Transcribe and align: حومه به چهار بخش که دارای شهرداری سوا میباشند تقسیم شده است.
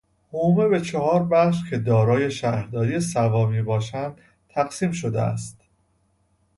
حومه 0.31 0.67
به 0.67 0.81
چهار 0.81 1.23
بخش 1.23 1.57
که 1.69 1.77
دارای 1.77 2.31
شهرداری 2.31 2.99
سوا 2.99 3.45
میباشند 3.45 4.17
تقسیم 4.49 4.91
شده 4.91 5.21
است. 5.21 5.57